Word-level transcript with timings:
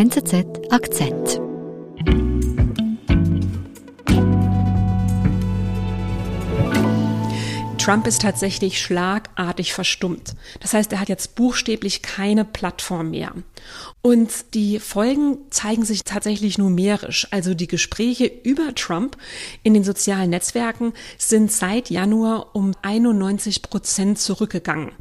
NZZ 0.00 0.46
Akzent. 0.70 1.42
Trump 7.76 8.06
ist 8.06 8.22
tatsächlich 8.22 8.80
schlagartig 8.80 9.74
verstummt. 9.74 10.36
Das 10.60 10.72
heißt, 10.72 10.90
er 10.92 11.00
hat 11.00 11.10
jetzt 11.10 11.34
buchstäblich 11.34 12.00
keine 12.00 12.46
Plattform 12.46 13.10
mehr. 13.10 13.34
Und 14.00 14.54
die 14.54 14.78
Folgen 14.78 15.36
zeigen 15.50 15.84
sich 15.84 16.04
tatsächlich 16.04 16.56
numerisch. 16.56 17.28
Also 17.30 17.52
die 17.52 17.66
Gespräche 17.66 18.24
über 18.24 18.74
Trump 18.74 19.18
in 19.62 19.74
den 19.74 19.84
sozialen 19.84 20.30
Netzwerken 20.30 20.94
sind 21.18 21.52
seit 21.52 21.90
Januar 21.90 22.56
um 22.56 22.72
91 22.80 23.60
Prozent 23.60 24.18
zurückgegangen. 24.18 24.92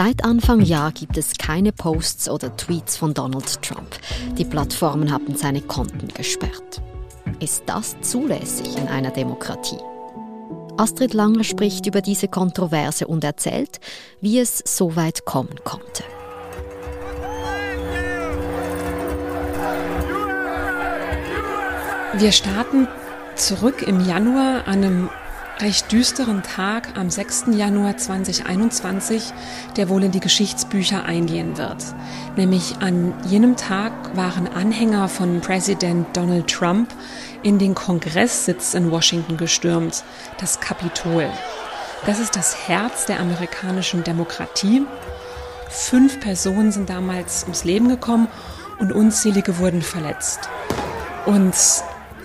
Seit 0.00 0.22
Anfang 0.24 0.60
Jahr 0.60 0.92
gibt 0.92 1.18
es 1.18 1.32
keine 1.38 1.72
Posts 1.72 2.28
oder 2.28 2.56
Tweets 2.56 2.96
von 2.96 3.14
Donald 3.14 3.60
Trump. 3.62 3.98
Die 4.36 4.44
Plattformen 4.44 5.10
haben 5.10 5.34
seine 5.34 5.60
Konten 5.60 6.06
gesperrt. 6.14 6.80
Ist 7.40 7.64
das 7.66 8.00
zulässig 8.00 8.76
in 8.76 8.86
einer 8.86 9.10
Demokratie? 9.10 9.80
Astrid 10.76 11.14
Langer 11.14 11.42
spricht 11.42 11.86
über 11.86 12.00
diese 12.00 12.28
Kontroverse 12.28 13.08
und 13.08 13.24
erzählt, 13.24 13.80
wie 14.20 14.38
es 14.38 14.62
so 14.64 14.94
weit 14.94 15.24
kommen 15.24 15.56
konnte. 15.64 16.04
Wir 22.14 22.30
starten 22.30 22.86
zurück 23.34 23.82
im 23.82 24.06
Januar 24.06 24.68
an 24.68 24.84
einem 24.84 25.10
recht 25.60 25.90
düsteren 25.90 26.42
Tag 26.42 26.96
am 26.96 27.10
6. 27.10 27.46
Januar 27.52 27.96
2021, 27.96 29.32
der 29.76 29.88
wohl 29.88 30.04
in 30.04 30.12
die 30.12 30.20
Geschichtsbücher 30.20 31.04
eingehen 31.04 31.58
wird. 31.58 31.84
Nämlich 32.36 32.76
an 32.80 33.12
jenem 33.26 33.56
Tag 33.56 34.16
waren 34.16 34.46
Anhänger 34.46 35.08
von 35.08 35.40
Präsident 35.40 36.16
Donald 36.16 36.48
Trump 36.48 36.94
in 37.42 37.58
den 37.58 37.74
Kongresssitz 37.74 38.74
in 38.74 38.90
Washington 38.90 39.36
gestürmt, 39.36 40.04
das 40.38 40.60
Kapitol. 40.60 41.28
Das 42.06 42.20
ist 42.20 42.36
das 42.36 42.68
Herz 42.68 43.06
der 43.06 43.18
amerikanischen 43.18 44.04
Demokratie. 44.04 44.86
Fünf 45.68 46.20
Personen 46.20 46.70
sind 46.70 46.88
damals 46.88 47.42
ums 47.42 47.64
Leben 47.64 47.88
gekommen 47.88 48.28
und 48.78 48.92
unzählige 48.92 49.58
wurden 49.58 49.82
verletzt. 49.82 50.48
Und 51.26 51.54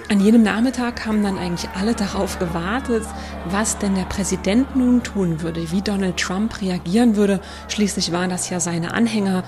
an 0.09 0.19
jenem 0.19 0.43
Nachmittag 0.43 1.05
haben 1.05 1.23
dann 1.23 1.37
eigentlich 1.37 1.69
alle 1.75 1.95
darauf 1.95 2.39
gewartet, 2.39 3.03
was 3.45 3.77
denn 3.77 3.95
der 3.95 4.03
Präsident 4.05 4.75
nun 4.75 5.03
tun 5.03 5.41
würde, 5.41 5.71
wie 5.71 5.81
Donald 5.81 6.17
Trump 6.17 6.61
reagieren 6.61 7.15
würde. 7.15 7.39
Schließlich 7.67 8.11
waren 8.11 8.29
das 8.29 8.49
ja 8.49 8.59
seine 8.59 8.93
Anhänger 8.93 9.43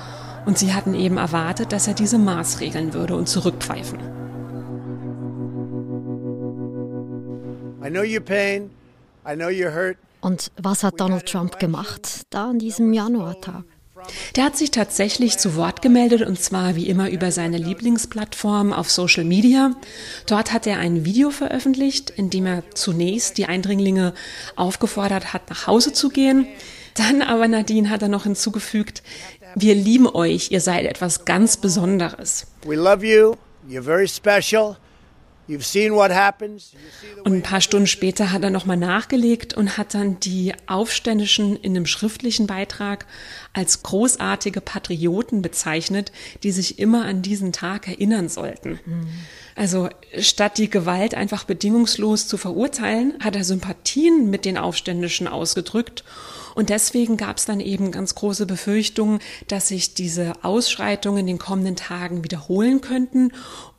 und 0.45 0.57
sie 0.57 0.73
hatten 0.73 0.93
eben 0.93 1.17
erwartet, 1.17 1.71
dass 1.71 1.87
er 1.87 1.93
diese 1.93 2.17
Maßregeln 2.17 2.93
würde 2.93 3.15
und 3.15 3.27
zurückpfeifen. 3.27 3.99
Und 10.21 10.51
was 10.57 10.83
hat 10.83 10.99
Donald 10.99 11.25
Trump 11.27 11.59
gemacht, 11.59 12.23
da 12.29 12.49
an 12.49 12.59
diesem 12.59 12.93
Januartag? 12.93 13.63
Der 14.35 14.45
hat 14.45 14.57
sich 14.57 14.71
tatsächlich 14.71 15.37
zu 15.37 15.55
Wort 15.55 15.81
gemeldet 15.81 16.21
und 16.21 16.39
zwar 16.39 16.75
wie 16.75 16.87
immer 16.87 17.09
über 17.09 17.31
seine 17.31 17.57
Lieblingsplattform 17.57 18.73
auf 18.73 18.89
Social 18.89 19.23
Media. 19.23 19.71
Dort 20.27 20.53
hat 20.53 20.67
er 20.67 20.79
ein 20.79 21.05
Video 21.05 21.29
veröffentlicht, 21.31 22.09
in 22.09 22.29
dem 22.29 22.45
er 22.45 22.63
zunächst 22.73 23.37
die 23.37 23.45
Eindringlinge 23.45 24.13
aufgefordert 24.55 25.33
hat, 25.33 25.49
nach 25.49 25.67
Hause 25.67 25.93
zu 25.93 26.09
gehen. 26.09 26.47
Dann 26.95 27.21
aber 27.21 27.47
Nadine 27.47 27.89
hat 27.89 28.01
er 28.01 28.07
noch 28.07 28.23
hinzugefügt, 28.23 29.03
wir 29.55 29.75
lieben 29.75 30.07
euch, 30.07 30.51
ihr 30.51 30.61
seid 30.61 30.85
etwas 30.85 31.25
ganz 31.25 31.57
Besonderes. 31.57 32.47
We 32.65 32.75
love 32.75 33.05
you, 33.05 33.35
you're 33.69 33.83
very 33.83 34.07
special. 34.07 34.77
Und 37.23 37.33
ein 37.33 37.41
paar 37.43 37.61
Stunden 37.61 37.87
später 37.87 38.31
hat 38.31 38.43
er 38.43 38.49
nochmal 38.49 38.77
nachgelegt 38.77 39.53
und 39.53 39.77
hat 39.77 39.93
dann 39.93 40.19
die 40.19 40.53
Aufständischen 40.67 41.55
in 41.57 41.75
einem 41.75 41.85
schriftlichen 41.85 42.47
Beitrag 42.47 43.05
als 43.53 43.83
großartige 43.83 44.61
Patrioten 44.61 45.41
bezeichnet, 45.41 46.11
die 46.43 46.51
sich 46.51 46.79
immer 46.79 47.05
an 47.05 47.21
diesen 47.21 47.53
Tag 47.53 47.87
erinnern 47.87 48.29
sollten. 48.29 48.79
Mhm. 48.85 49.07
Also 49.55 49.89
statt 50.19 50.57
die 50.57 50.69
Gewalt 50.69 51.15
einfach 51.15 51.45
bedingungslos 51.45 52.27
zu 52.27 52.37
verurteilen, 52.37 53.13
hat 53.21 53.35
er 53.35 53.43
Sympathien 53.43 54.29
mit 54.29 54.45
den 54.45 54.57
Aufständischen 54.57 55.27
ausgedrückt 55.27 56.03
und 56.55 56.69
deswegen 56.69 57.17
gab 57.17 57.37
es 57.37 57.45
dann 57.45 57.59
eben 57.59 57.91
ganz 57.91 58.15
große 58.15 58.45
Befürchtungen, 58.45 59.19
dass 59.49 59.67
sich 59.67 59.93
diese 59.93 60.33
Ausschreitungen 60.41 61.19
in 61.19 61.27
den 61.27 61.37
kommenden 61.37 61.75
Tagen 61.75 62.23
wiederholen 62.23 62.81
könnten 62.81 63.31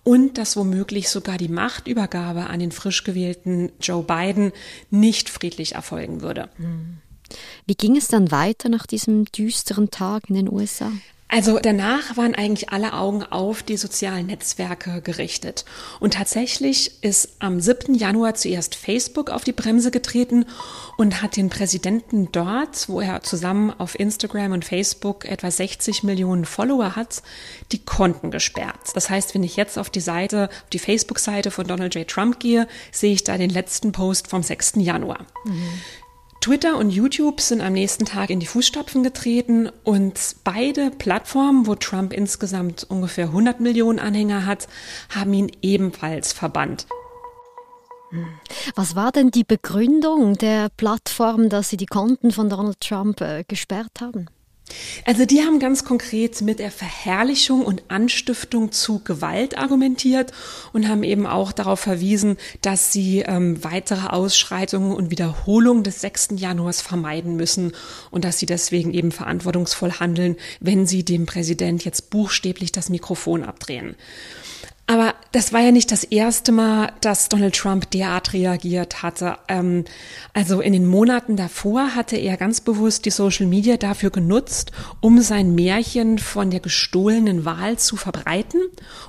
und 0.07 0.39
dass 0.39 0.57
womöglich 0.57 1.09
sogar 1.09 1.37
die 1.37 1.49
Machtübergabe 1.49 2.47
an 2.47 2.61
den 2.61 2.71
frisch 2.71 3.03
gewählten 3.03 3.73
Joe 3.81 4.05
Biden 4.05 4.53
nicht 4.89 5.29
friedlich 5.29 5.75
erfolgen 5.75 6.21
würde. 6.21 6.49
Wie 7.67 7.75
ging 7.75 7.97
es 7.97 8.07
dann 8.07 8.31
weiter 8.31 8.69
nach 8.69 8.87
diesem 8.87 9.25
düsteren 9.25 9.91
Tag 9.91 10.31
in 10.31 10.37
den 10.37 10.49
USA? 10.49 10.93
Also 11.29 11.59
danach 11.61 12.17
waren 12.17 12.37
eigentlich 12.37 12.71
alle 12.71 12.93
Augen 12.93 13.25
auf 13.25 13.65
die 13.65 13.77
sozialen 13.77 14.27
Netzwerke 14.27 15.03
gerichtet. 15.03 15.65
Und 15.99 16.15
tatsächlich 16.15 17.03
ist 17.03 17.31
am 17.41 17.61
7. 17.61 17.97
Januar 17.97 18.35
zuerst 18.35 18.77
Facebook 18.77 19.31
auf 19.31 19.43
die 19.43 19.53
Bremse 19.53 19.91
getreten 19.91 20.47
und 20.97 21.23
hat 21.23 21.37
den 21.37 21.51
Präsidenten 21.51 22.31
dort, 22.31 22.89
wo 22.89 23.01
er 23.01 23.23
zusammen 23.23 23.73
auf 23.77 23.99
Instagram 23.99 24.53
und 24.53 24.65
Facebook 24.65 25.25
etwa 25.25 25.51
60 25.51 26.05
Millionen 26.05 26.45
Follower 26.45 26.95
hat, 26.95 27.23
die 27.73 27.85
Konten 27.85 28.31
gesperrt. 28.31 28.93
Das 28.95 29.11
heißt, 29.11 29.35
wenn 29.35 29.43
ich 29.43 29.57
jetzt 29.57 29.79
auf 29.79 29.91
die 29.91 30.01
Seite, 30.01 30.45
auf 30.45 30.71
die 30.73 30.79
Facebook-Seite 30.79 31.51
von 31.51 31.67
Donald 31.67 31.97
J. 31.97 32.07
Trump 32.07 32.39
gehe, 32.39 32.69
sehe 32.93 33.13
ich 33.13 33.25
da 33.25 33.37
den 33.37 33.51
letzten 33.51 33.91
Post 33.91 34.29
vom 34.29 34.45
6. 34.45 34.75
Januar. 34.77 35.27
Mhm. 35.45 35.73
Twitter 36.47 36.77
und 36.77 36.91
YouTube 36.91 37.41
sind 37.41 37.61
am 37.61 37.73
nächsten 37.73 38.05
Tag 38.05 38.31
in 38.31 38.39
die 38.39 38.47
Fußstapfen 38.47 39.03
getreten 39.03 39.69
und 39.83 40.37
beide 40.45 40.93
Plattformen, 40.93 41.67
wo 41.67 41.75
Trump 41.75 42.13
insgesamt 42.13 42.85
ungefähr 42.89 43.25
100 43.25 43.59
Millionen 43.59 43.99
Anhänger 43.99 44.47
hat, 44.47 44.69
haben 45.13 45.35
ihn 45.35 45.51
ebenfalls 45.63 46.33
verbannt. 46.33 46.87
Was 48.77 48.95
war 48.95 49.11
denn 49.11 49.33
die 49.33 49.43
Begründung 49.43 50.35
der 50.35 50.69
Plattform, 50.77 51.49
dass 51.49 51.69
sie 51.69 51.77
die 51.77 51.87
Konten 51.87 52.31
von 52.31 52.49
Donald 52.49 52.79
Trump 52.81 53.21
äh, 53.23 53.43
gesperrt 53.49 54.01
haben? 54.01 54.29
Also 55.05 55.25
die 55.25 55.43
haben 55.43 55.61
ganz 55.61 55.85
konkret 55.85 56.41
mit 56.43 56.59
der 56.59 56.73
Verherrlichung 56.73 57.65
und 57.65 57.85
Anstiftung 57.89 58.73
zu 58.73 58.99
Gewalt 58.99 59.57
argumentiert 59.57 60.33
und 60.73 60.89
haben 60.89 61.05
eben 61.05 61.27
auch 61.27 61.53
darauf 61.53 61.81
verwiesen, 61.81 62.37
dass 62.63 62.93
sie 62.93 63.21
ähm, 63.21 63.63
weitere 63.63 64.09
Ausschreitungen 64.09 64.93
und 64.93 65.11
Wiederholungen 65.11 65.85
des 65.85 66.01
6. 66.01 66.31
Januars 66.37 66.81
vermeiden 66.81 67.37
müssen 67.37 67.73
und 68.11 68.25
dass 68.25 68.39
sie 68.39 68.47
deswegen 68.47 68.93
eben 68.93 69.13
verantwortungsvoll 69.13 69.93
handeln, 69.93 70.37
wenn 70.59 70.87
sie 70.87 71.05
dem 71.05 71.27
Präsident 71.27 71.85
jetzt 71.85 72.11
buchstäblich 72.11 72.73
das 72.73 72.89
Mikrofon 72.89 73.45
abdrehen. 73.45 73.95
Aber 74.89 75.15
das 75.33 75.53
war 75.53 75.61
ja 75.61 75.73
nicht 75.73 75.91
das 75.91 76.05
erste 76.05 76.53
Mal, 76.53 76.93
dass 77.01 77.29
Donald 77.29 77.57
Trump 77.57 77.91
derart 77.91 78.33
reagiert 78.33 79.03
hatte. 79.03 79.37
Ähm, 79.49 79.85
also 80.33 80.61
in 80.61 80.73
den 80.73 80.87
Monaten 80.87 81.37
davor 81.37 81.97
hatte 81.97 82.17
er 82.17 82.37
ganz 82.37 82.61
bewusst 82.61 83.05
die 83.05 83.11
Social 83.11 83.47
Media 83.47 83.77
dafür 83.77 84.11
genutzt, 84.11 84.71
um 85.01 85.21
sein 85.21 85.57
Märchen 85.57 86.19
von 86.19 86.51
der 86.51 86.61
gestohlenen 86.61 87.45
Wahl 87.45 87.79
zu 87.79 87.97
verbreiten. 87.97 88.61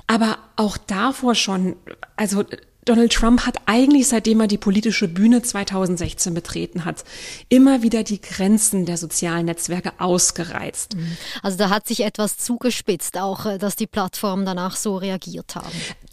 Aber 0.08 0.38
auch 0.56 0.78
davor 0.78 1.36
schon, 1.36 1.76
also 2.16 2.44
Donald 2.88 3.12
Trump 3.12 3.44
hat 3.44 3.56
eigentlich, 3.66 4.08
seitdem 4.08 4.40
er 4.40 4.46
die 4.46 4.56
politische 4.56 5.08
Bühne 5.08 5.42
2016 5.42 6.32
betreten 6.32 6.84
hat, 6.86 7.04
immer 7.50 7.82
wieder 7.82 8.02
die 8.02 8.20
Grenzen 8.20 8.86
der 8.86 8.96
sozialen 8.96 9.44
Netzwerke 9.44 9.92
ausgereizt. 9.98 10.96
Mhm. 10.96 11.16
Also 11.42 11.58
da 11.58 11.68
hat 11.68 11.86
sich 11.86 12.00
etwas 12.00 12.38
zugespitzt, 12.38 13.18
auch 13.18 13.44
äh, 13.44 13.58
dass 13.58 13.76
die 13.76 13.86
Plattformen 13.86 14.46
danach 14.46 14.76
so 14.76 14.96
reagiert 14.96 15.54
haben. 15.54 15.68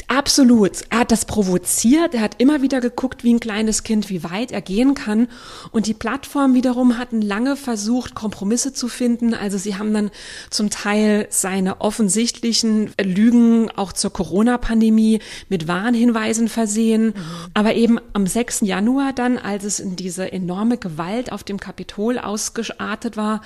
Absolut. 0.08 0.84
Er 0.90 1.00
hat 1.00 1.12
das 1.12 1.26
provoziert. 1.26 2.14
Er 2.14 2.22
hat 2.22 2.42
immer 2.42 2.62
wieder 2.62 2.82
geguckt, 2.82 3.24
wie 3.24 3.34
ein 3.34 3.40
kleines 3.40 3.84
Kind, 3.84 4.10
wie 4.10 4.24
weit 4.24 4.52
er 4.52 4.62
gehen 4.62 4.94
kann. 4.94 5.28
Und 5.72 5.88
die 5.88 5.94
Plattformen 5.94 6.54
wiederum 6.54 6.98
hatten 6.98 7.22
lange 7.22 7.56
versucht, 7.56 8.16
Kompromisse 8.16 8.74
zu 8.74 8.88
finden. 8.88 9.34
Also 9.34 9.58
sie 9.58 9.78
haben 9.78 9.94
dann 9.94 10.12
zum 10.50 10.70
Teil 10.70 11.28
seine 11.30 11.82
offensichtlichen 11.82 12.92
Lügen 13.02 13.72
auch 13.72 13.94
zur 13.94 14.12
Corona-Pandemie 14.12 15.20
mit 15.50 15.68
Warnhinweisen 15.68 16.50
versehen. 16.50 16.65
Mhm. 17.10 17.14
Aber 17.54 17.76
eben 17.76 18.00
am 18.14 18.28
6. 18.28 18.62
Januar 18.62 19.14
dann, 19.14 19.38
als 19.38 19.64
es 19.64 19.80
in 19.80 19.96
diese 19.96 20.32
enorme 20.32 20.78
Gewalt 20.78 21.32
auf 21.32 21.44
dem 21.44 21.60
Kapitol 21.60 22.18
ausgeartet 22.18 23.18
war, 23.18 23.42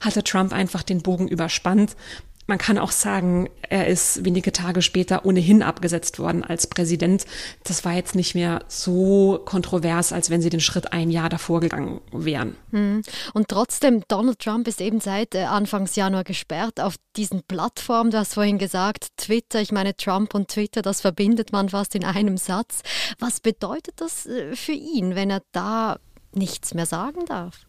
hatte 0.00 0.24
Trump 0.24 0.52
einfach 0.52 0.82
den 0.82 1.02
Bogen 1.02 1.28
überspannt 1.28 1.96
man 2.46 2.58
kann 2.58 2.78
auch 2.78 2.92
sagen, 2.92 3.48
er 3.68 3.86
ist 3.86 4.24
wenige 4.24 4.52
Tage 4.52 4.82
später 4.82 5.24
ohnehin 5.24 5.62
abgesetzt 5.62 6.18
worden 6.18 6.44
als 6.44 6.66
Präsident. 6.66 7.24
Das 7.64 7.84
war 7.84 7.92
jetzt 7.92 8.14
nicht 8.14 8.34
mehr 8.34 8.64
so 8.68 9.40
kontrovers, 9.44 10.12
als 10.12 10.30
wenn 10.30 10.42
sie 10.42 10.50
den 10.50 10.60
Schritt 10.60 10.92
ein 10.92 11.10
Jahr 11.10 11.28
davor 11.28 11.60
gegangen 11.60 12.00
wären. 12.12 12.56
Hm. 12.70 13.02
Und 13.32 13.48
trotzdem, 13.48 14.02
Donald 14.08 14.38
Trump 14.38 14.68
ist 14.68 14.80
eben 14.80 15.00
seit 15.00 15.34
äh, 15.34 15.44
Anfangs 15.44 15.96
Januar 15.96 16.24
gesperrt 16.24 16.80
auf 16.80 16.96
diesen 17.16 17.42
Plattformen. 17.44 18.10
Du 18.10 18.18
hast 18.18 18.34
vorhin 18.34 18.58
gesagt, 18.58 19.08
Twitter, 19.16 19.60
ich 19.60 19.72
meine 19.72 19.96
Trump 19.96 20.34
und 20.34 20.48
Twitter, 20.48 20.82
das 20.82 21.00
verbindet 21.00 21.52
man 21.52 21.70
fast 21.70 21.94
in 21.94 22.04
einem 22.04 22.36
Satz. 22.36 22.82
Was 23.18 23.40
bedeutet 23.40 23.94
das 24.00 24.26
äh, 24.26 24.54
für 24.54 24.72
ihn, 24.72 25.14
wenn 25.14 25.30
er 25.30 25.42
da 25.52 25.98
nichts 26.32 26.74
mehr 26.74 26.86
sagen 26.86 27.24
darf? 27.26 27.66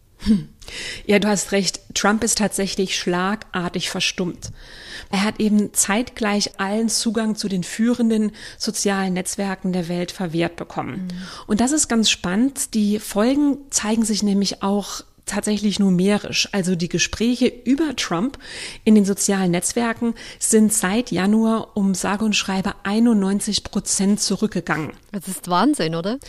Ja, 1.06 1.20
du 1.20 1.28
hast 1.28 1.52
recht. 1.52 1.80
Trump 1.94 2.24
ist 2.24 2.40
tatsächlich 2.40 2.98
schlagartig 2.98 3.90
verstummt. 3.90 4.52
Er 5.12 5.24
hat 5.24 5.40
eben 5.40 5.74
zeitgleich 5.74 6.60
allen 6.60 6.90
Zugang 6.90 7.36
zu 7.36 7.48
den 7.48 7.64
führenden 7.64 8.32
sozialen 8.58 9.14
Netzwerken 9.14 9.74
der 9.74 9.88
Welt 9.88 10.12
verwehrt 10.12 10.56
bekommen. 10.56 11.08
Mhm. 11.08 11.10
Und 11.48 11.62
das 11.62 11.72
ist 11.72 11.88
ganz 11.88 12.10
spannend. 12.10 12.74
Die 12.74 13.00
Folgen 13.00 13.58
zeigen 13.70 14.04
sich 14.04 14.24
nämlich 14.24 14.64
auch 14.64 15.04
tatsächlich 15.26 15.80
numerisch. 15.80 16.50
Also 16.52 16.76
die 16.76 16.90
Gespräche 16.90 17.48
über 17.48 17.96
Trump 17.96 18.38
in 18.84 18.96
den 18.96 19.06
sozialen 19.06 19.52
Netzwerken 19.52 20.14
sind 20.40 20.72
seit 20.72 21.12
Januar 21.12 21.76
um 21.76 21.96
sage 21.96 22.26
und 22.26 22.36
schreibe 22.36 22.74
91 22.84 23.64
Prozent 23.64 24.20
zurückgegangen. 24.20 24.92
Das 25.12 25.28
ist 25.28 25.50
Wahnsinn, 25.50 25.96
oder? 25.96 26.20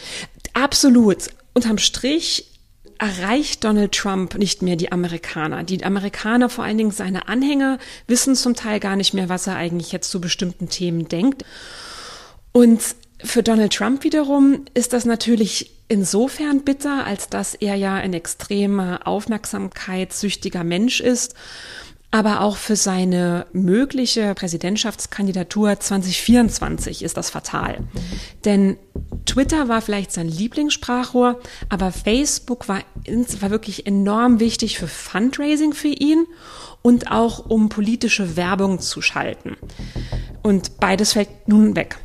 Absolut. 0.54 1.28
Unterm 1.52 1.78
Strich 1.78 2.55
erreicht 2.98 3.64
Donald 3.64 3.92
Trump 3.92 4.36
nicht 4.36 4.62
mehr 4.62 4.76
die 4.76 4.92
Amerikaner. 4.92 5.62
Die 5.62 5.84
Amerikaner, 5.84 6.48
vor 6.48 6.64
allen 6.64 6.78
Dingen 6.78 6.90
seine 6.90 7.28
Anhänger, 7.28 7.78
wissen 8.06 8.34
zum 8.34 8.54
Teil 8.54 8.80
gar 8.80 8.96
nicht 8.96 9.14
mehr, 9.14 9.28
was 9.28 9.46
er 9.46 9.56
eigentlich 9.56 9.92
jetzt 9.92 10.10
zu 10.10 10.20
bestimmten 10.20 10.68
Themen 10.68 11.08
denkt. 11.08 11.44
Und 12.52 12.80
für 13.22 13.42
Donald 13.42 13.74
Trump 13.74 14.04
wiederum 14.04 14.64
ist 14.74 14.92
das 14.92 15.04
natürlich 15.04 15.70
insofern 15.88 16.62
bitter, 16.62 17.06
als 17.06 17.28
dass 17.28 17.54
er 17.54 17.74
ja 17.74 17.94
ein 17.94 18.12
extremer 18.12 19.00
aufmerksamkeitssüchtiger 19.04 20.64
Mensch 20.64 21.00
ist 21.00 21.34
aber 22.10 22.40
auch 22.40 22.56
für 22.56 22.76
seine 22.76 23.46
mögliche 23.52 24.34
Präsidentschaftskandidatur 24.34 25.78
2024 25.78 27.02
ist 27.02 27.16
das 27.16 27.30
fatal. 27.30 27.78
Denn 28.44 28.76
Twitter 29.26 29.68
war 29.68 29.82
vielleicht 29.82 30.12
sein 30.12 30.28
Lieblingssprachrohr, 30.28 31.40
aber 31.68 31.92
Facebook 31.92 32.68
war, 32.68 32.80
war 33.40 33.50
wirklich 33.50 33.86
enorm 33.86 34.40
wichtig 34.40 34.78
für 34.78 34.88
Fundraising 34.88 35.72
für 35.72 35.88
ihn 35.88 36.26
und 36.82 37.10
auch 37.10 37.46
um 37.50 37.68
politische 37.68 38.36
Werbung 38.36 38.78
zu 38.78 39.02
schalten. 39.02 39.56
Und 40.42 40.78
beides 40.78 41.14
fällt 41.14 41.48
nun 41.48 41.74
weg. 41.74 41.98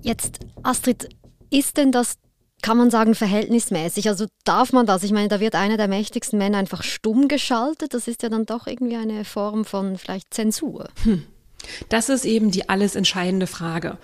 Jetzt, 0.00 0.40
Astrid, 0.62 1.08
ist 1.50 1.76
denn 1.76 1.92
das 1.92 2.16
kann 2.64 2.78
man 2.78 2.90
sagen, 2.90 3.14
verhältnismäßig. 3.14 4.08
Also 4.08 4.24
darf 4.44 4.72
man 4.72 4.86
das? 4.86 5.02
Ich 5.02 5.12
meine, 5.12 5.28
da 5.28 5.38
wird 5.38 5.54
einer 5.54 5.76
der 5.76 5.86
mächtigsten 5.86 6.38
Männer 6.38 6.56
einfach 6.56 6.82
stumm 6.82 7.28
geschaltet. 7.28 7.92
Das 7.92 8.08
ist 8.08 8.22
ja 8.22 8.30
dann 8.30 8.46
doch 8.46 8.66
irgendwie 8.66 8.96
eine 8.96 9.26
Form 9.26 9.66
von 9.66 9.98
vielleicht 9.98 10.32
Zensur. 10.32 10.88
Hm. 11.02 11.26
Das 11.90 12.08
ist 12.08 12.24
eben 12.24 12.50
die 12.50 12.70
alles 12.70 12.96
entscheidende 12.96 13.46
Frage. 13.46 13.98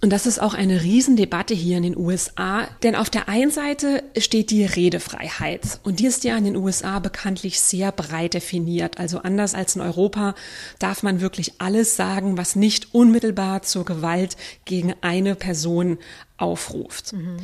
Und 0.00 0.10
das 0.10 0.26
ist 0.26 0.40
auch 0.40 0.54
eine 0.54 0.82
Riesendebatte 0.82 1.54
hier 1.54 1.76
in 1.76 1.84
den 1.84 1.96
USA, 1.96 2.66
denn 2.82 2.96
auf 2.96 3.08
der 3.08 3.28
einen 3.28 3.52
Seite 3.52 4.02
steht 4.18 4.50
die 4.50 4.64
Redefreiheit 4.64 5.78
und 5.84 6.00
die 6.00 6.06
ist 6.06 6.24
ja 6.24 6.36
in 6.36 6.42
den 6.42 6.56
USA 6.56 6.98
bekanntlich 6.98 7.60
sehr 7.60 7.92
breit 7.92 8.34
definiert. 8.34 8.98
Also 8.98 9.20
anders 9.20 9.54
als 9.54 9.76
in 9.76 9.80
Europa 9.80 10.34
darf 10.80 11.04
man 11.04 11.20
wirklich 11.20 11.52
alles 11.58 11.94
sagen, 11.94 12.36
was 12.36 12.56
nicht 12.56 12.92
unmittelbar 12.96 13.62
zur 13.62 13.84
Gewalt 13.84 14.36
gegen 14.64 14.92
eine 15.02 15.36
Person 15.36 15.98
aufruft. 16.36 17.12
Mhm. 17.12 17.36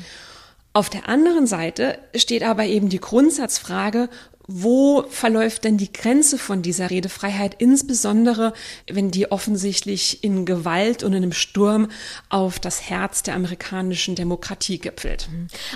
Auf 0.79 0.91
der 0.91 1.09
anderen 1.09 1.49
Seite 1.49 1.99
steht 2.15 2.45
aber 2.45 2.65
eben 2.67 2.89
die 2.89 3.01
Grundsatzfrage, 3.01 4.09
wo 4.51 5.05
verläuft 5.11 5.65
denn 5.65 5.77
die 5.77 5.93
Grenze 5.93 6.39
von 6.39 6.63
dieser 6.63 6.89
Redefreiheit, 6.89 7.57
insbesondere 7.59 8.55
wenn 8.91 9.11
die 9.11 9.31
offensichtlich 9.31 10.25
in 10.25 10.47
Gewalt 10.47 11.03
und 11.03 11.13
in 11.13 11.23
einem 11.23 11.33
Sturm 11.33 11.89
auf 12.31 12.59
das 12.59 12.89
Herz 12.89 13.23
der 13.23 13.35
amerikanischen 13.35 14.15
Demokratie 14.15 14.79
gipfelt? 14.79 15.29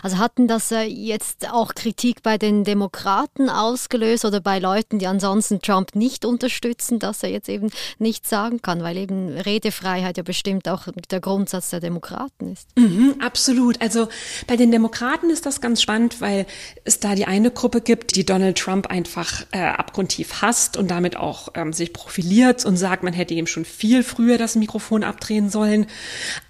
Also 0.03 0.17
hatten 0.17 0.49
das 0.49 0.73
äh, 0.73 0.85
jetzt 0.85 1.53
auch 1.53 1.75
Kritik 1.75 2.23
bei 2.23 2.39
den 2.39 2.65
Demokraten 2.65 3.51
ausgelöst 3.51 4.25
oder 4.25 4.41
bei 4.41 4.59
Leuten, 4.59 4.99
die 4.99 5.07
ansonsten 5.07 5.61
Trump 5.61 5.95
nicht 5.95 6.25
unterstützen, 6.25 6.99
dass 6.99 7.23
er 7.23 7.29
jetzt 7.29 7.51
eben 7.51 7.71
nichts 7.99 8.31
sagen 8.31 8.63
kann, 8.63 8.83
weil 8.83 8.97
eben 8.97 9.29
Redefreiheit 9.29 10.17
ja 10.17 10.23
bestimmt 10.23 10.67
auch 10.67 10.89
der 11.11 11.21
Grundsatz 11.21 11.69
der 11.69 11.81
Demokraten 11.81 12.53
ist. 12.53 12.69
Mhm, 12.79 13.17
absolut. 13.21 13.83
Also 13.83 14.09
bei 14.47 14.57
den 14.57 14.71
Demokraten 14.71 15.29
ist 15.29 15.45
das 15.45 15.61
ganz 15.61 15.83
spannend, 15.83 16.23
weil 16.23 16.47
es 16.85 17.01
da 17.01 17.15
die 17.15 17.27
eine 17.27 17.51
Gruppe 17.51 17.83
gibt, 17.83 18.17
die 18.17 18.25
Donald 18.25 18.62
Trump 18.63 18.87
einfach 18.87 19.45
äh, 19.51 19.59
abgrundtief 19.59 20.41
hasst 20.41 20.77
und 20.77 20.91
damit 20.91 21.17
auch 21.17 21.49
ähm, 21.55 21.73
sich 21.73 21.93
profiliert 21.93 22.65
und 22.65 22.77
sagt, 22.77 23.03
man 23.03 23.13
hätte 23.13 23.35
ihm 23.35 23.47
schon 23.49 23.65
viel 23.65 24.05
früher 24.05 24.39
das 24.39 24.55
Mikrofon 24.55 25.03
abdrehen 25.03 25.51
sollen. 25.51 25.87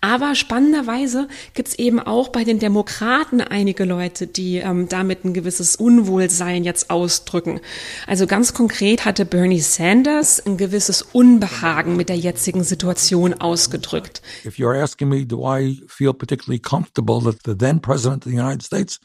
Aber 0.02 0.34
spannenderweise 0.34 1.26
gibt 1.54 1.68
es 1.68 1.78
eben 1.78 2.00
auch 2.00 2.28
bei 2.28 2.44
den 2.44 2.58
Demokraten 2.58 3.40
einige 3.40 3.84
Leute, 3.84 4.26
die 4.26 4.58
ähm, 4.58 4.88
damit 4.90 5.24
ein 5.24 5.32
gewisses 5.32 5.76
Unwohlsein 5.76 6.64
jetzt 6.64 6.90
ausdrücken. 6.90 7.60
Also 8.06 8.26
ganz 8.26 8.52
konkret 8.52 9.06
hatte 9.06 9.24
Bernie 9.24 9.60
Sanders 9.60 10.44
ein 10.44 10.58
gewisses 10.58 11.00
Unbehagen 11.00 11.96
mit 11.96 12.10
der 12.10 12.18
jetzigen 12.18 12.62
Situation 12.62 13.32
ausgedrückt. 13.32 14.20
If 14.44 14.56
you're 14.56 14.78
asking 14.78 15.08
me, 15.08 15.24
do 15.24 15.46
I 15.46 15.82
feel 15.88 16.12
particularly 16.12 16.60
comfortable 16.60 17.22
that 17.22 17.38
the 17.46 17.56
then 17.56 17.80
president 17.80 18.26
of 18.26 18.30
the 18.30 18.38
United 18.38 18.62
States 18.62 19.00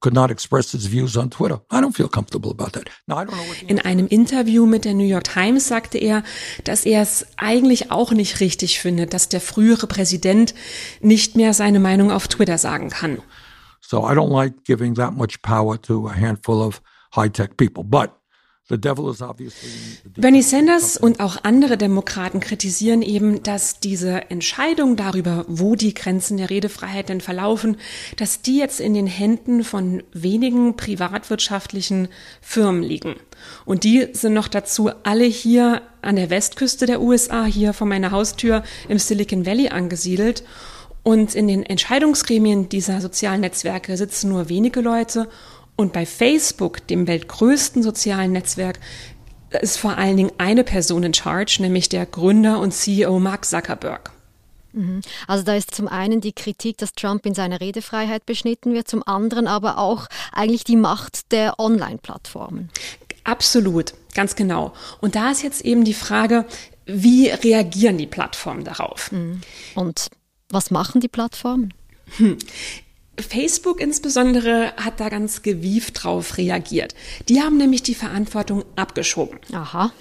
could 0.00 0.14
not 0.14 0.30
express 0.30 0.74
its 0.74 0.86
views 0.86 1.16
on 1.16 1.30
Twitter. 1.30 1.60
I 1.70 1.80
don't 1.80 1.94
feel 1.94 2.08
comfortable 2.08 2.50
about 2.50 2.72
that. 2.72 2.90
Now, 3.06 3.18
I 3.18 3.24
don't 3.24 3.36
know 3.36 3.48
what 3.48 3.62
In 3.68 3.78
einem 3.80 4.06
Interview 4.06 4.66
mit 4.66 4.84
der 4.84 4.94
New 4.94 5.06
York 5.06 5.24
Times 5.24 5.68
sagte 5.68 5.98
er, 5.98 6.22
dass 6.64 6.84
er 6.84 7.02
es 7.02 7.26
eigentlich 7.36 7.90
auch 7.90 8.12
nicht 8.12 8.40
richtig 8.40 8.80
findet, 8.80 9.12
dass 9.12 9.28
der 9.28 9.40
frühere 9.40 9.86
Präsident 9.86 10.54
nicht 11.00 11.36
mehr 11.36 11.54
seine 11.54 11.80
Meinung 11.80 12.10
auf 12.10 12.28
Twitter 12.28 12.58
sagen 12.58 12.90
kann. 12.90 13.18
So 13.80 13.98
I 14.08 14.12
don't 14.14 14.32
like 14.32 14.64
giving 14.64 14.94
that 14.94 15.14
much 15.14 15.42
power 15.42 15.80
to 15.82 16.08
a 16.08 16.14
handful 16.14 16.62
of 16.62 16.80
high-tech 17.14 17.56
people, 17.56 17.82
but 17.82 18.10
Bernie 20.16 20.42
Sanders 20.42 20.96
und 20.96 21.20
auch 21.20 21.38
andere 21.42 21.76
Demokraten 21.76 22.40
kritisieren 22.40 23.02
eben, 23.02 23.42
dass 23.42 23.80
diese 23.80 24.30
Entscheidung 24.30 24.96
darüber, 24.96 25.44
wo 25.48 25.74
die 25.74 25.94
Grenzen 25.94 26.36
der 26.36 26.50
Redefreiheit 26.50 27.08
denn 27.08 27.20
verlaufen, 27.20 27.76
dass 28.16 28.42
die 28.42 28.58
jetzt 28.58 28.80
in 28.80 28.94
den 28.94 29.06
Händen 29.06 29.64
von 29.64 30.02
wenigen 30.12 30.76
privatwirtschaftlichen 30.76 32.08
Firmen 32.40 32.82
liegen. 32.82 33.16
Und 33.64 33.84
die 33.84 34.08
sind 34.12 34.34
noch 34.34 34.48
dazu 34.48 34.90
alle 35.02 35.24
hier 35.24 35.82
an 36.02 36.16
der 36.16 36.30
Westküste 36.30 36.86
der 36.86 37.00
USA, 37.00 37.44
hier 37.44 37.72
vor 37.72 37.86
meiner 37.86 38.10
Haustür 38.10 38.62
im 38.88 38.98
Silicon 38.98 39.46
Valley 39.46 39.68
angesiedelt. 39.68 40.44
Und 41.02 41.34
in 41.34 41.48
den 41.48 41.64
Entscheidungsgremien 41.64 42.68
dieser 42.68 43.00
sozialen 43.00 43.40
Netzwerke 43.40 43.96
sitzen 43.96 44.28
nur 44.28 44.48
wenige 44.48 44.80
Leute 44.80 45.28
und 45.76 45.92
bei 45.92 46.06
Facebook, 46.06 46.86
dem 46.86 47.06
weltgrößten 47.06 47.82
sozialen 47.82 48.32
Netzwerk, 48.32 48.80
ist 49.60 49.78
vor 49.78 49.96
allen 49.96 50.16
Dingen 50.16 50.32
eine 50.38 50.64
Person 50.64 51.02
in 51.02 51.14
charge, 51.14 51.58
nämlich 51.60 51.88
der 51.88 52.06
Gründer 52.06 52.60
und 52.60 52.72
CEO 52.72 53.18
Mark 53.18 53.44
Zuckerberg. 53.44 54.12
Mhm. 54.72 55.00
Also 55.26 55.44
da 55.44 55.54
ist 55.54 55.74
zum 55.74 55.88
einen 55.88 56.20
die 56.20 56.32
Kritik, 56.32 56.78
dass 56.78 56.92
Trump 56.92 57.26
in 57.26 57.34
seiner 57.34 57.60
Redefreiheit 57.60 58.26
beschnitten 58.26 58.72
wird, 58.72 58.88
zum 58.88 59.02
anderen 59.06 59.46
aber 59.46 59.78
auch 59.78 60.06
eigentlich 60.32 60.64
die 60.64 60.76
Macht 60.76 61.32
der 61.32 61.58
Online-Plattformen. 61.58 62.70
Absolut, 63.24 63.94
ganz 64.14 64.36
genau. 64.36 64.72
Und 65.00 65.14
da 65.14 65.30
ist 65.30 65.42
jetzt 65.42 65.62
eben 65.62 65.84
die 65.84 65.94
Frage, 65.94 66.46
wie 66.86 67.28
reagieren 67.28 67.98
die 67.98 68.06
Plattformen 68.06 68.64
darauf? 68.64 69.12
Mhm. 69.12 69.40
Und 69.74 70.08
was 70.48 70.70
machen 70.70 71.00
die 71.00 71.08
Plattformen? 71.08 71.74
Hm. 72.16 72.38
Facebook 73.22 73.80
insbesondere 73.80 74.72
hat 74.76 75.00
da 75.00 75.08
ganz 75.08 75.42
gewieft 75.42 76.02
drauf 76.02 76.38
reagiert. 76.38 76.94
Die 77.28 77.40
haben 77.40 77.56
nämlich 77.56 77.82
die 77.82 77.94
Verantwortung 77.94 78.64
abgeschoben. 78.76 79.38
Aha. 79.52 79.92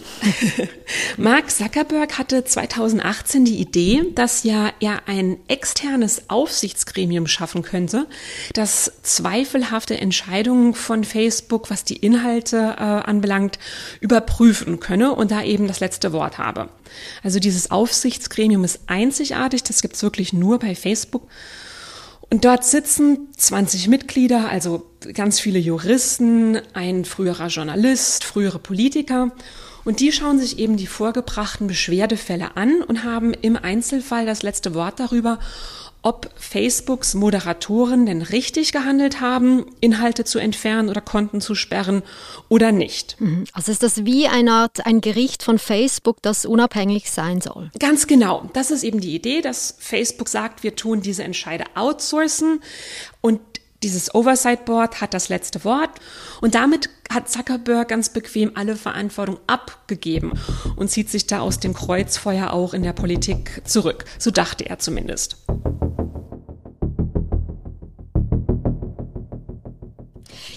Mark 1.17 1.51
Zuckerberg 1.51 2.17
hatte 2.17 2.43
2018 2.43 3.45
die 3.45 3.59
Idee, 3.59 4.03
dass 4.15 4.43
ja 4.43 4.71
er 4.79 5.07
ein 5.07 5.37
externes 5.47 6.29
Aufsichtsgremium 6.29 7.27
schaffen 7.27 7.61
könnte, 7.61 8.07
das 8.53 8.91
zweifelhafte 9.03 9.97
Entscheidungen 9.97 10.73
von 10.73 11.03
Facebook, 11.03 11.69
was 11.69 11.83
die 11.83 11.97
Inhalte 11.97 12.57
äh, 12.77 12.81
anbelangt, 12.81 13.59
überprüfen 14.01 14.79
könne 14.79 15.13
und 15.13 15.31
da 15.31 15.43
eben 15.43 15.67
das 15.67 15.79
letzte 15.79 16.13
Wort 16.13 16.37
habe. 16.37 16.69
Also 17.23 17.39
dieses 17.39 17.71
Aufsichtsgremium 17.71 18.63
ist 18.63 18.81
einzigartig, 18.87 19.63
das 19.63 19.81
gibt's 19.81 20.03
wirklich 20.03 20.33
nur 20.33 20.59
bei 20.59 20.75
Facebook. 20.75 21.27
Und 22.31 22.45
dort 22.45 22.63
sitzen 22.63 23.27
20 23.35 23.87
Mitglieder, 23.87 24.49
also 24.49 24.85
ganz 25.15 25.39
viele 25.39 25.57
Juristen, 25.57 26.61
ein 26.73 27.03
früherer 27.05 27.47
Journalist, 27.47 28.23
frühere 28.23 28.59
Politiker. 28.59 29.31
Und 29.83 29.99
die 29.99 30.11
schauen 30.11 30.37
sich 30.37 30.59
eben 30.59 30.77
die 30.77 30.85
vorgebrachten 30.85 31.65
Beschwerdefälle 31.65 32.55
an 32.55 32.83
und 32.83 33.03
haben 33.03 33.33
im 33.33 33.55
Einzelfall 33.55 34.27
das 34.27 34.43
letzte 34.43 34.75
Wort 34.75 34.99
darüber, 34.99 35.39
ob 36.01 36.29
Facebooks 36.35 37.13
Moderatoren 37.13 38.05
denn 38.05 38.21
richtig 38.21 38.71
gehandelt 38.71 39.19
haben, 39.19 39.65
Inhalte 39.81 40.23
zu 40.23 40.39
entfernen 40.39 40.89
oder 40.89 41.01
Konten 41.01 41.41
zu 41.41 41.55
sperren 41.55 42.03
oder 42.47 42.71
nicht. 42.71 43.19
Mhm. 43.19 43.43
Also 43.51 43.71
ist 43.71 43.83
das 43.83 44.05
wie 44.05 44.27
eine 44.27 44.51
Art 44.51 44.85
ein 44.85 45.01
Gericht 45.01 45.43
von 45.43 45.59
Facebook, 45.59 46.21
das 46.21 46.45
unabhängig 46.45 47.11
sein 47.11 47.41
soll? 47.41 47.69
Ganz 47.79 48.07
genau. 48.07 48.49
Das 48.53 48.71
ist 48.71 48.83
eben 48.83 49.01
die 49.01 49.13
Idee, 49.13 49.41
dass 49.41 49.75
Facebook 49.77 50.29
sagt, 50.29 50.63
wir 50.63 50.75
tun 50.75 51.01
diese 51.01 51.23
Entscheide 51.23 51.65
outsourcen 51.75 52.61
und 53.21 53.41
dieses 53.83 54.13
Oversight 54.13 54.65
Board 54.65 55.01
hat 55.01 55.13
das 55.13 55.29
letzte 55.29 55.63
Wort 55.63 55.91
und 56.41 56.55
damit 56.55 56.89
hat 57.11 57.29
Zuckerberg 57.29 57.87
ganz 57.87 58.09
bequem 58.09 58.51
alle 58.55 58.75
Verantwortung 58.75 59.39
abgegeben 59.47 60.33
und 60.75 60.89
zieht 60.89 61.09
sich 61.09 61.27
da 61.27 61.39
aus 61.39 61.59
dem 61.59 61.73
Kreuzfeuer 61.73 62.51
auch 62.51 62.73
in 62.73 62.83
der 62.83 62.93
Politik 62.93 63.61
zurück. 63.65 64.05
So 64.17 64.31
dachte 64.31 64.69
er 64.69 64.79
zumindest. 64.79 65.37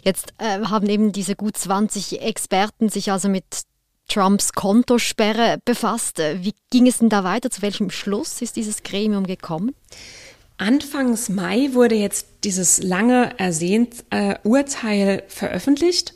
Jetzt 0.05 0.35
äh, 0.38 0.61
haben 0.64 0.88
eben 0.88 1.12
diese 1.12 1.37
gut 1.37 1.57
20 1.57 2.23
Experten 2.23 2.88
sich 2.88 3.12
also 3.12 3.29
mit 3.29 3.45
Trumps 4.09 4.52
Kontosperre 4.52 5.59
befasst. 5.64 6.19
Wie 6.19 6.55
ging 6.71 6.88
es 6.88 6.99
denn 6.99 7.09
da 7.09 7.23
weiter? 7.23 7.50
Zu 7.50 7.62
welchem 7.62 7.88
Schluss 7.88 8.43
ist 8.43 8.57
dieses 8.57 8.83
Gremium 8.83 9.26
gekommen? 9.26 9.75
Anfangs 10.59 11.28
Mai 11.28 11.71
wurde 11.73 11.94
jetzt 11.94 12.26
dieses 12.44 12.82
lange 12.82 13.38
ersehnt 13.38 14.04
äh, 14.11 14.37
Urteil 14.44 15.23
veröffentlicht 15.28 16.14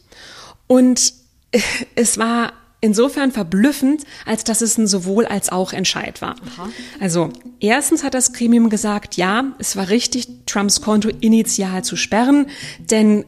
und 0.66 1.12
es 1.94 2.18
war 2.18 2.52
insofern 2.80 3.32
verblüffend, 3.32 4.04
als 4.26 4.44
dass 4.44 4.60
es 4.60 4.78
ein 4.78 4.86
sowohl 4.86 5.26
als 5.26 5.50
auch 5.50 5.72
Entscheid 5.72 6.20
war. 6.22 6.36
Aha. 6.46 6.68
Also 7.00 7.30
erstens 7.58 8.04
hat 8.04 8.14
das 8.14 8.32
Gremium 8.32 8.68
gesagt, 8.68 9.16
ja, 9.16 9.44
es 9.58 9.76
war 9.76 9.88
richtig, 9.88 10.28
Trumps 10.46 10.80
Konto 10.82 11.08
initial 11.20 11.82
zu 11.82 11.96
sperren, 11.96 12.46
denn 12.78 13.24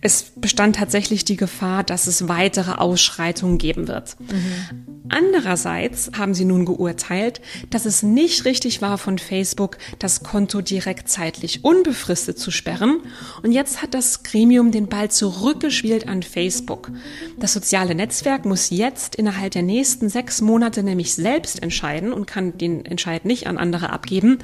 es 0.00 0.32
bestand 0.36 0.76
tatsächlich 0.76 1.24
die 1.24 1.36
Gefahr, 1.36 1.82
dass 1.82 2.06
es 2.06 2.28
weitere 2.28 2.72
Ausschreitungen 2.72 3.58
geben 3.58 3.88
wird. 3.88 4.16
Mhm. 4.20 4.93
Andererseits 5.10 6.10
haben 6.16 6.32
sie 6.32 6.46
nun 6.46 6.64
geurteilt, 6.64 7.42
dass 7.68 7.84
es 7.84 8.02
nicht 8.02 8.46
richtig 8.46 8.80
war 8.80 8.96
von 8.96 9.18
Facebook, 9.18 9.76
das 9.98 10.22
Konto 10.22 10.62
direkt 10.62 11.10
zeitlich 11.10 11.62
unbefristet 11.62 12.38
zu 12.38 12.50
sperren. 12.50 13.00
Und 13.42 13.52
jetzt 13.52 13.82
hat 13.82 13.92
das 13.92 14.22
Gremium 14.22 14.70
den 14.70 14.88
Ball 14.88 15.10
zurückgespielt 15.10 16.08
an 16.08 16.22
Facebook. 16.22 16.90
Das 17.38 17.52
soziale 17.52 17.94
Netzwerk 17.94 18.46
muss 18.46 18.70
jetzt 18.70 19.14
innerhalb 19.14 19.52
der 19.52 19.62
nächsten 19.62 20.08
sechs 20.08 20.40
Monate 20.40 20.82
nämlich 20.82 21.14
selbst 21.14 21.62
entscheiden 21.62 22.10
und 22.12 22.26
kann 22.26 22.56
den 22.56 22.86
Entscheid 22.86 23.26
nicht 23.26 23.46
an 23.46 23.58
andere 23.58 23.90
abgeben, 23.90 24.38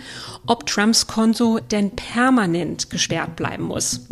ob 0.46 0.66
Trumps 0.66 1.06
Konto 1.06 1.58
denn 1.58 1.92
permanent 1.92 2.90
gesperrt 2.90 3.34
bleiben 3.34 3.64
muss. 3.64 4.08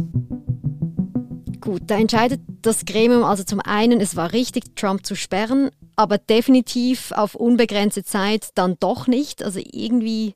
Gut, 1.61 1.83
da 1.89 1.99
entscheidet 1.99 2.41
das 2.63 2.87
Gremium 2.87 3.25
also 3.25 3.45
zum 3.45 3.61
einen, 3.61 4.01
es 4.01 4.17
war 4.17 4.33
richtig, 4.33 4.75
Trump 4.77 5.05
zu 5.05 5.15
sperren, 5.15 5.71
aber 5.99 6.17
definitiv 6.17 7.11
auf 7.11 7.35
unbegrenzte 7.35 8.05
Zeit 8.05 8.51
dann 8.55 8.77
doch 8.79 9.09
nicht. 9.09 9.43
Also 9.43 9.59
irgendwie 9.61 10.35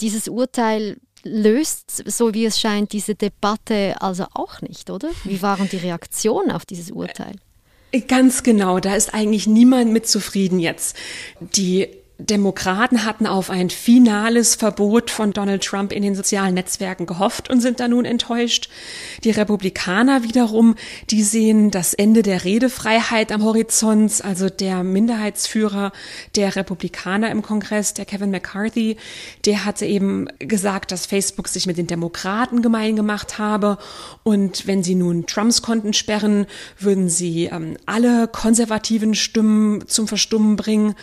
dieses 0.00 0.28
Urteil 0.28 0.98
löst, 1.24 2.04
so 2.06 2.34
wie 2.34 2.44
es 2.44 2.60
scheint, 2.60 2.92
diese 2.92 3.16
Debatte 3.16 3.96
also 4.00 4.26
auch 4.32 4.60
nicht, 4.60 4.90
oder? 4.90 5.10
Wie 5.24 5.42
waren 5.42 5.68
die 5.68 5.78
Reaktionen 5.78 6.52
auf 6.52 6.64
dieses 6.64 6.92
Urteil? 6.92 7.34
Ganz 8.06 8.44
genau, 8.44 8.78
da 8.78 8.94
ist 8.94 9.12
eigentlich 9.12 9.48
niemand 9.48 9.92
mit 9.92 10.06
zufrieden 10.06 10.60
jetzt. 10.60 10.96
Die 11.40 11.88
Demokraten 12.18 13.04
hatten 13.04 13.26
auf 13.26 13.50
ein 13.50 13.70
finales 13.70 14.54
Verbot 14.54 15.10
von 15.10 15.32
Donald 15.32 15.64
Trump 15.64 15.92
in 15.92 16.02
den 16.02 16.14
sozialen 16.14 16.54
Netzwerken 16.54 17.06
gehofft 17.06 17.50
und 17.50 17.60
sind 17.60 17.80
da 17.80 17.88
nun 17.88 18.04
enttäuscht. 18.04 18.68
Die 19.24 19.30
Republikaner 19.30 20.22
wiederum, 20.22 20.76
die 21.10 21.22
sehen 21.22 21.70
das 21.70 21.94
Ende 21.94 22.22
der 22.22 22.44
Redefreiheit 22.44 23.32
am 23.32 23.42
Horizont, 23.42 24.24
also 24.24 24.48
der 24.48 24.84
Minderheitsführer 24.84 25.92
der 26.36 26.54
Republikaner 26.54 27.30
im 27.30 27.42
Kongress, 27.42 27.94
der 27.94 28.04
Kevin 28.04 28.30
McCarthy, 28.30 28.96
der 29.44 29.64
hatte 29.64 29.86
eben 29.86 30.28
gesagt, 30.38 30.92
dass 30.92 31.06
Facebook 31.06 31.48
sich 31.48 31.66
mit 31.66 31.78
den 31.78 31.86
Demokraten 31.86 32.62
gemein 32.62 32.94
gemacht 32.94 33.38
habe 33.38 33.78
und 34.22 34.66
wenn 34.66 34.82
sie 34.82 34.94
nun 34.94 35.26
Trumps 35.26 35.62
Konten 35.62 35.92
sperren, 35.92 36.46
würden 36.78 37.08
sie 37.08 37.46
ähm, 37.46 37.76
alle 37.86 38.28
konservativen 38.28 39.14
Stimmen 39.14 39.88
zum 39.88 40.06
Verstummen 40.06 40.56
bringen. 40.56 40.94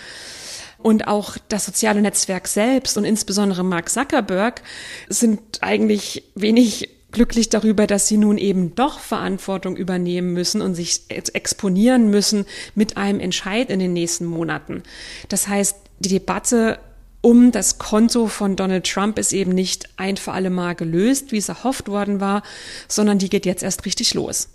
Und 0.82 1.08
auch 1.08 1.38
das 1.50 1.66
soziale 1.66 2.02
Netzwerk 2.02 2.48
selbst 2.48 2.98
und 2.98 3.04
insbesondere 3.04 3.64
Mark 3.64 3.90
Zuckerberg 3.90 4.62
sind 5.10 5.62
eigentlich 5.62 6.24
wenig 6.36 6.90
glücklich 7.12 7.50
darüber, 7.50 7.88
dass 7.88 8.08
sie 8.08 8.18
nun 8.18 8.38
eben 8.38 8.76
doch 8.76 9.00
Verantwortung 9.00 9.76
übernehmen 9.76 10.32
müssen 10.34 10.62
und 10.62 10.76
sich 10.76 11.04
exponieren 11.10 12.10
müssen 12.10 12.46
mit 12.76 12.98
einem 12.98 13.20
Entscheid 13.20 13.70
in 13.70 13.80
den 13.80 13.94
nächsten 13.94 14.26
Monaten. 14.26 14.84
Das 15.28 15.48
heißt, 15.48 15.76
die 16.00 16.10
Debatte 16.10 16.80
um 17.22 17.52
das 17.52 17.80
Konto 17.80 18.28
von 18.28 18.56
Donald 18.56 18.86
Trump 18.90 19.20
ist 19.20 19.34
eben 19.34 19.52
nicht 19.52 19.90
ein 19.98 20.16
für 20.16 20.32
alle 20.32 20.50
Mal 20.50 20.76
gelöst, 20.76 21.32
wie 21.32 21.38
es 21.38 21.50
erhofft 21.50 21.90
worden 21.90 22.22
war, 22.22 22.44
sondern 22.88 23.20
die 23.20 23.30
geht 23.30 23.46
jetzt 23.46 23.64
erst 23.64 23.86
richtig 23.86 24.14
los. 24.14 24.50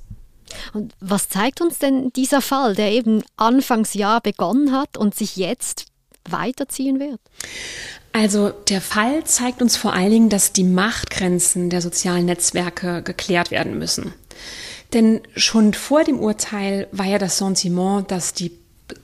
Und 0.72 0.94
was 1.00 1.28
zeigt 1.28 1.60
uns 1.60 1.78
denn 1.78 2.10
dieser 2.14 2.40
Fall, 2.40 2.74
der 2.74 2.92
eben 2.92 3.22
Anfangsjahr 3.36 4.20
begonnen 4.20 4.72
hat 4.72 4.96
und 4.96 5.14
sich 5.14 5.36
jetzt 5.36 5.86
weiterziehen 6.30 7.00
wird? 7.00 7.20
Also 8.12 8.50
der 8.50 8.80
Fall 8.80 9.24
zeigt 9.24 9.60
uns 9.60 9.76
vor 9.76 9.92
allen 9.92 10.10
Dingen, 10.10 10.28
dass 10.28 10.52
die 10.52 10.64
Machtgrenzen 10.64 11.70
der 11.70 11.80
sozialen 11.80 12.26
Netzwerke 12.26 13.02
geklärt 13.02 13.50
werden 13.50 13.78
müssen. 13.78 14.14
Denn 14.92 15.20
schon 15.34 15.74
vor 15.74 16.04
dem 16.04 16.20
Urteil 16.20 16.86
war 16.92 17.06
ja 17.06 17.18
das 17.18 17.38
Sentiment, 17.38 18.10
dass 18.12 18.32
die 18.32 18.52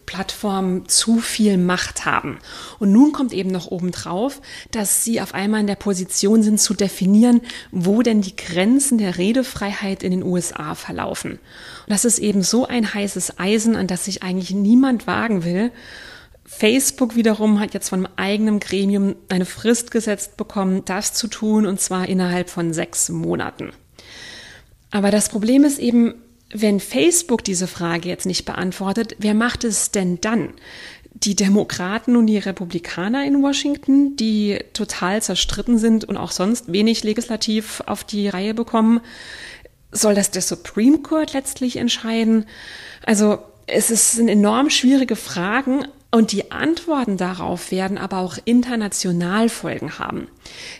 Plattformen 0.06 0.88
zu 0.88 1.18
viel 1.20 1.56
Macht 1.56 2.04
haben. 2.04 2.38
Und 2.78 2.92
nun 2.92 3.12
kommt 3.12 3.32
eben 3.32 3.50
noch 3.50 3.70
obendrauf, 3.70 4.40
dass 4.70 5.04
sie 5.04 5.20
auf 5.20 5.34
einmal 5.34 5.60
in 5.60 5.66
der 5.66 5.76
Position 5.76 6.42
sind 6.42 6.60
zu 6.60 6.74
definieren, 6.74 7.40
wo 7.70 8.02
denn 8.02 8.20
die 8.20 8.36
Grenzen 8.36 8.98
der 8.98 9.18
Redefreiheit 9.18 10.02
in 10.02 10.10
den 10.10 10.22
USA 10.22 10.74
verlaufen. 10.74 11.32
Und 11.32 11.40
das 11.88 12.04
ist 12.04 12.18
eben 12.18 12.42
so 12.42 12.66
ein 12.66 12.92
heißes 12.92 13.38
Eisen, 13.38 13.74
an 13.74 13.86
das 13.86 14.04
sich 14.04 14.22
eigentlich 14.22 14.50
niemand 14.50 15.06
wagen 15.06 15.44
will. 15.44 15.72
Facebook 16.52 17.14
wiederum 17.14 17.61
hat 17.61 17.75
jetzt 17.75 17.88
von 17.88 18.04
einem 18.04 18.14
eigenen 18.16 18.61
Gremium 18.61 19.14
eine 19.28 19.47
Frist 19.47 19.92
gesetzt 19.92 20.37
bekommen, 20.37 20.85
das 20.85 21.14
zu 21.14 21.28
tun, 21.28 21.64
und 21.64 21.80
zwar 21.80 22.09
innerhalb 22.09 22.50
von 22.50 22.75
sechs 22.75 23.09
Monaten. 23.09 23.71
Aber 24.90 25.12
das 25.12 25.28
Problem 25.28 25.62
ist 25.64 25.78
eben, 25.78 26.14
wenn 26.52 26.80
Facebook 26.80 27.45
diese 27.45 27.69
Frage 27.69 28.09
jetzt 28.09 28.26
nicht 28.26 28.45
beantwortet, 28.45 29.14
wer 29.21 29.33
macht 29.33 29.62
es 29.62 29.92
denn 29.92 30.21
dann? 30.21 30.50
Die 31.14 31.37
Demokraten 31.37 32.16
und 32.16 32.26
die 32.26 32.38
Republikaner 32.38 33.25
in 33.25 33.42
Washington, 33.42 34.16
die 34.16 34.59
total 34.73 35.23
zerstritten 35.23 35.78
sind 35.78 36.04
und 36.04 36.16
auch 36.16 36.33
sonst 36.33 36.71
wenig 36.73 37.04
legislativ 37.04 37.80
auf 37.87 38.02
die 38.02 38.28
Reihe 38.28 38.54
bekommen, 38.54 39.00
soll 39.92 40.14
das 40.14 40.33
der 40.33 40.42
Supreme 40.42 40.99
Court 40.99 41.33
letztlich 41.33 41.76
entscheiden? 41.76 42.45
Also 43.07 43.38
es 43.66 44.12
sind 44.12 44.28
enorm 44.28 44.69
schwierige 44.69 45.16
Fragen, 45.16 45.87
und 46.10 46.32
die 46.32 46.50
Antworten 46.50 47.16
darauf 47.16 47.70
werden 47.70 47.96
aber 47.96 48.18
auch 48.18 48.36
international 48.44 49.48
Folgen 49.48 49.98
haben. 49.98 50.26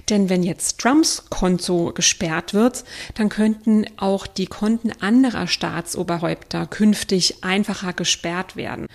Denn 0.09 0.29
wenn 0.29 0.43
jetzt 0.43 0.81
Trumps 0.81 1.25
Konto 1.31 1.93
gesperrt 1.93 2.53
wird, 2.53 2.85
dann 3.15 3.29
könnten 3.29 3.87
auch 3.97 4.27
die 4.27 4.47
Konten 4.47 4.91
anderer 5.01 5.47
Staatsoberhäupter 5.47 6.67
künftig 6.67 7.45
einfacher 7.45 7.93
gesperrt 7.93 8.57
werden. 8.57 8.87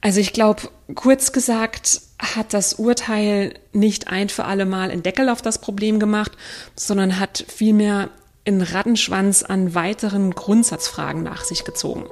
Also 0.00 0.20
ich 0.20 0.32
glaube, 0.32 0.62
kurz 0.94 1.32
gesagt, 1.32 2.00
hat 2.18 2.52
das 2.52 2.74
Urteil 2.74 3.54
nicht 3.72 4.08
ein 4.08 4.28
für 4.28 4.44
alle 4.44 4.66
Mal 4.66 4.90
einen 4.90 5.02
Deckel 5.02 5.28
auf 5.28 5.40
das 5.40 5.58
Problem 5.58 5.98
gemacht, 5.98 6.32
sondern 6.74 7.18
hat 7.20 7.44
vielmehr 7.48 8.10
einen 8.44 8.60
Rattenschwanz 8.60 9.42
an 9.42 9.74
weiteren 9.74 10.32
Grundsatzfragen 10.32 11.22
nach 11.22 11.44
sich 11.44 11.64
gezogen. 11.64 12.04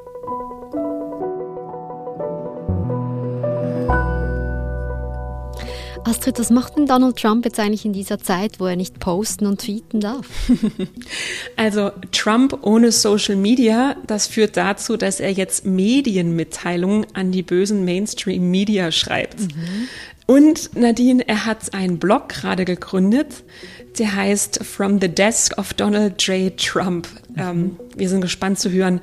Astrid, 6.04 6.38
was 6.38 6.50
macht 6.50 6.76
denn 6.76 6.86
Donald 6.86 7.16
Trump 7.16 7.44
jetzt 7.44 7.60
eigentlich 7.60 7.84
in 7.84 7.92
dieser 7.92 8.18
Zeit, 8.18 8.58
wo 8.58 8.66
er 8.66 8.76
nicht 8.76 8.98
posten 8.98 9.46
und 9.46 9.60
tweeten 9.60 10.00
darf? 10.00 10.26
Also 11.56 11.92
Trump 12.10 12.58
ohne 12.62 12.90
Social 12.92 13.36
Media, 13.36 13.96
das 14.06 14.26
führt 14.26 14.56
dazu, 14.56 14.96
dass 14.96 15.20
er 15.20 15.30
jetzt 15.30 15.64
Medienmitteilungen 15.64 17.06
an 17.14 17.30
die 17.30 17.42
bösen 17.42 17.84
Mainstream-Media 17.84 18.90
schreibt. 18.90 19.40
Mhm. 19.40 19.88
Und 20.26 20.76
Nadine, 20.76 21.26
er 21.26 21.46
hat 21.46 21.74
einen 21.74 21.98
Blog 21.98 22.28
gerade 22.28 22.64
gegründet, 22.64 23.44
der 23.98 24.14
heißt 24.14 24.64
From 24.64 25.00
the 25.00 25.08
Desk 25.08 25.56
of 25.58 25.74
Donald 25.74 26.22
J. 26.22 26.56
Trump. 26.56 27.08
Ähm, 27.36 27.76
wir 27.96 28.08
sind 28.08 28.20
gespannt 28.20 28.58
zu 28.58 28.70
hören, 28.70 29.00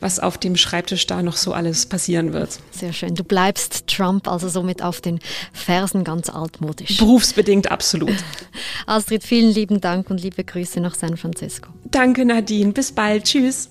was 0.00 0.20
auf 0.20 0.38
dem 0.38 0.56
Schreibtisch 0.56 1.06
da 1.06 1.22
noch 1.22 1.36
so 1.36 1.52
alles 1.52 1.86
passieren 1.86 2.32
wird. 2.32 2.60
Sehr 2.70 2.92
schön. 2.92 3.14
Du 3.14 3.24
bleibst 3.24 3.86
Trump 3.88 4.28
also 4.28 4.48
somit 4.48 4.82
auf 4.82 5.00
den 5.00 5.18
Fersen 5.52 6.04
ganz 6.04 6.30
altmodisch. 6.30 6.98
Berufsbedingt 6.98 7.70
absolut. 7.70 8.14
Astrid, 8.86 9.24
vielen 9.24 9.52
lieben 9.52 9.80
Dank 9.80 10.10
und 10.10 10.22
liebe 10.22 10.44
Grüße 10.44 10.80
nach 10.80 10.94
San 10.94 11.16
Francisco. 11.16 11.70
Danke, 11.90 12.24
Nadine. 12.24 12.72
Bis 12.72 12.92
bald. 12.92 13.24
Tschüss. 13.24 13.70